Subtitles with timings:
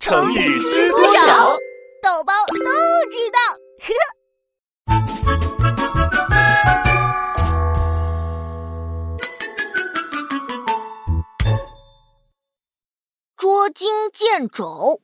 [0.00, 1.50] 成语知多少？
[2.00, 2.60] 豆包都
[3.10, 3.38] 知道。
[3.80, 3.92] 呵
[13.36, 15.00] 捉襟见肘。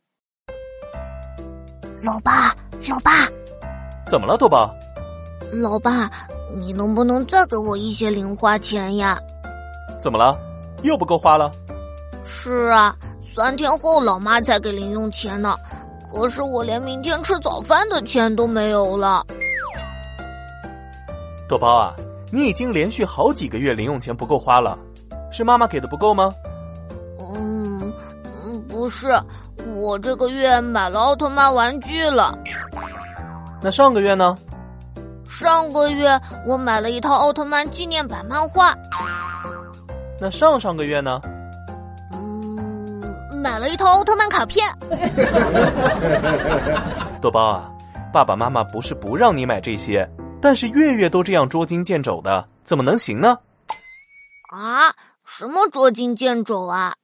[2.02, 2.54] 老爸，
[2.88, 3.28] 老爸，
[4.08, 4.72] 怎么了，豆包？
[5.52, 6.08] 老爸，
[6.56, 9.18] 你能不能再给我一些零花钱呀？
[9.98, 10.38] 怎么了？
[10.82, 11.50] 又不够花了？
[12.24, 12.96] 是啊，
[13.34, 15.56] 三天后老妈才给零用钱呢，
[16.08, 19.26] 可是我连明天吃早饭的钱都没有了。
[21.48, 21.92] 豆包啊，
[22.30, 24.78] 你已经连续好几个月零用钱不够花了，
[25.32, 26.32] 是妈妈给的不够吗？
[27.18, 27.92] 嗯，
[28.44, 29.12] 嗯，不是，
[29.74, 32.38] 我这个月买了奥特曼玩具了。
[33.60, 34.36] 那上个月呢？
[35.26, 36.08] 上个月
[36.46, 38.72] 我买了一套奥特曼纪念版漫画。
[40.20, 41.20] 那上上个月呢？
[43.44, 44.66] 嗯，买了一套奥特曼卡片。
[47.20, 47.70] 豆包啊，
[48.12, 50.08] 爸爸妈妈不是不让你买这些，
[50.40, 53.38] 但是月月都这样捉襟见肘的，怎么能行呢？
[54.50, 54.90] 啊，
[55.26, 56.94] 什么捉襟见肘啊？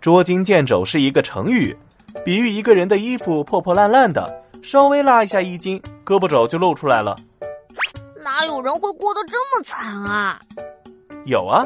[0.00, 1.76] 捉襟见肘是一个成语，
[2.24, 7.16] 比喻一个人的衣服破破烂烂的，稍微拉一下衣襟，胳膊肘就露出来了。
[8.24, 10.40] 哪有人会过得这么惨啊？
[11.24, 11.64] 有啊，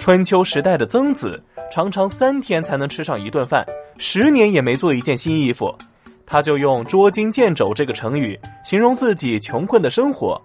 [0.00, 3.62] 春秋时代的曾子常常三天才能吃上一顿饭，
[3.98, 5.76] 十年也没做一件新衣服，
[6.24, 10.40] 他就用“捉襟见肘”这个成语形容自己穷困的生活，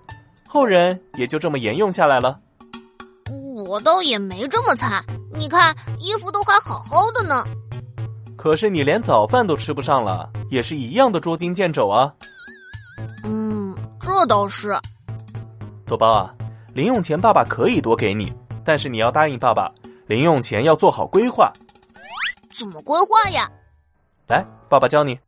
[0.46, 2.38] 后人也就这么沿用下来了。
[3.66, 5.02] 我倒也没这么惨，
[5.34, 7.46] 你看衣服都还好好的呢。
[8.36, 12.14] 可是你连早饭都吃不上了，也是一样的捉襟见肘啊。
[13.24, 14.78] 嗯，这倒是。
[15.88, 16.36] 豆包啊，
[16.74, 18.32] 零用钱爸爸可以多给你，
[18.66, 19.72] 但是你要答应爸爸，
[20.08, 21.54] 零用钱要做好规划。
[22.58, 23.50] 怎么规划呀？
[24.28, 25.20] 来，爸爸教你。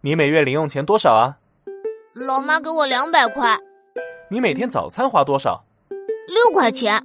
[0.00, 1.36] 你每月零用钱多少啊？
[2.14, 3.56] 老妈给我两百块。
[4.30, 5.62] 你每天早餐花多少？
[6.26, 7.00] 六块钱。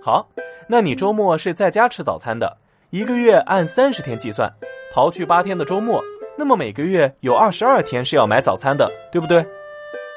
[0.00, 0.26] 好，
[0.66, 2.56] 那你周末是在家吃早餐的，
[2.90, 4.50] 一个月按三十天计算，
[4.94, 6.02] 刨去八天的周末，
[6.36, 9.42] 那么每个月有二十二天是要买早餐的，对不对？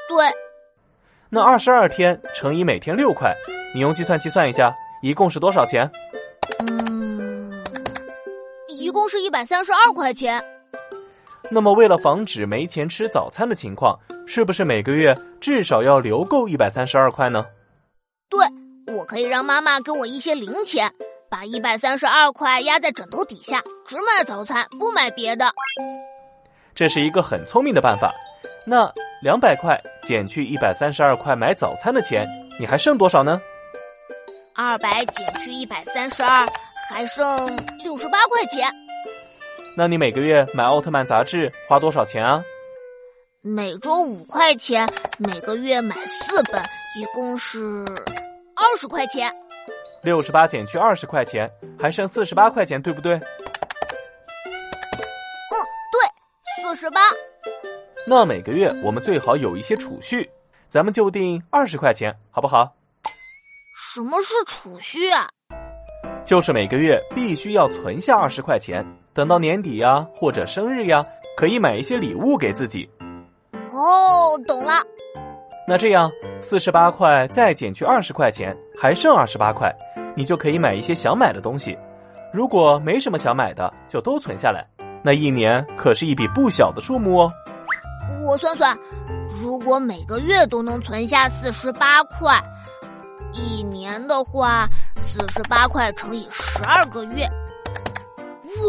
[0.08, 0.32] 对。
[1.30, 3.36] 那二十二天乘以每天六块，
[3.76, 5.92] 你用计算器算一下，一共是多少钱？
[6.60, 7.62] 嗯，
[8.70, 10.42] 一共是一百三十二块钱。
[11.52, 17.46] 那么为了防止没钱吃早餐的情况，是不是每个月至少要留够一百三十二块呢？
[18.30, 18.48] 对，
[18.96, 20.90] 我可以让妈妈给我一些零钱，
[21.30, 25.52] 把一百三十二块压在枕头底下，只买早餐，不买别的。
[26.74, 28.16] 这是一个很聪明的办法。
[28.66, 28.90] 那
[29.22, 32.26] 两百块减去一百三十二块买早餐的钱，
[32.58, 33.38] 你还剩多少呢？
[34.58, 36.48] 二百减去一百三十二，
[36.90, 37.26] 还剩
[37.84, 38.74] 六十八块钱。
[39.76, 42.42] 那你每个月买奥特曼杂志花多少钱啊？
[43.42, 44.88] 每周五块钱，
[45.20, 46.64] 每个月买四本，
[46.98, 47.84] 一共是
[48.56, 49.30] 二十块钱。
[50.02, 53.16] 六十八减去二十块钱，还剩四十八块钱，对不对？
[53.16, 53.22] 嗯，
[55.92, 57.02] 对，四十八。
[58.08, 60.30] 那每个月我们最好有一些储蓄，
[60.70, 62.74] 咱们就定二十块钱，好不好？
[63.78, 65.28] 什么是储蓄啊？
[66.24, 71.04] 就是每个月必须要存下二十块钱，等到年底呀或者生日呀，
[71.36, 72.90] 可以买一些礼物给自己。
[73.72, 74.82] 哦，懂了。
[75.68, 76.10] 那这样
[76.42, 79.70] 四十八块再减去二十块钱，还剩二十八块，
[80.16, 81.78] 你就可以买一些想买的东西。
[82.32, 84.66] 如果没什么想买的，就都存下来，
[85.04, 87.32] 那一年可是一笔不小的数目哦。
[88.24, 88.74] 我算算，
[89.44, 92.42] 如果每个月都能存下四十八块，
[93.36, 97.28] 一年的话，四十八块乘以十二个月，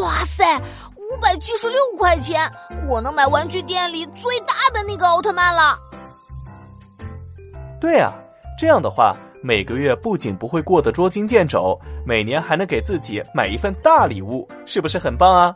[0.00, 0.60] 哇塞，
[0.96, 2.50] 五百七十六块钱，
[2.88, 5.78] 我能买玩具店里最大的那个奥特曼了。
[7.80, 8.12] 对啊，
[8.58, 15.54] 这样的话，每个月不仅不会过得捉襟见肘，每年还能给自己买一份大礼物，是不是很棒啊？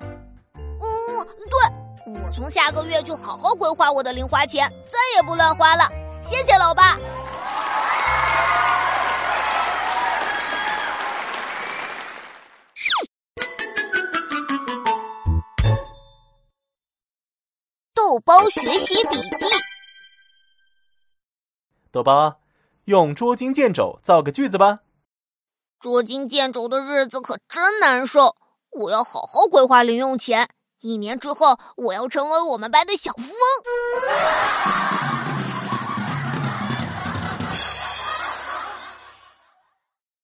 [0.54, 5.91] 嗯，对我从下个月就好好规划我的零花钱，再也不乱花了。
[6.28, 6.97] 谢谢老爸。
[18.10, 19.47] 豆包学习笔记。
[21.92, 22.41] 豆包，
[22.86, 24.80] 用捉襟见肘造个句子吧。
[25.78, 28.34] 捉襟见肘的日子可真难受，
[28.71, 30.48] 我要好好规划零用钱。
[30.80, 33.30] 一年之后，我要成为我们班的小富翁。